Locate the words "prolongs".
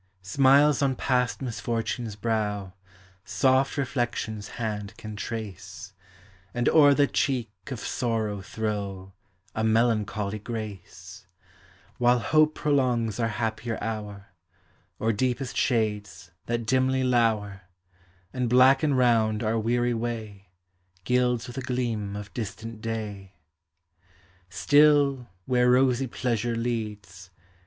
12.55-13.19